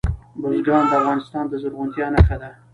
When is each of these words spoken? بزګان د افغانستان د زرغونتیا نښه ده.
بزګان 0.41 0.83
د 0.89 0.93
افغانستان 1.01 1.43
د 1.47 1.53
زرغونتیا 1.61 2.07
نښه 2.13 2.37
ده. 2.41 2.49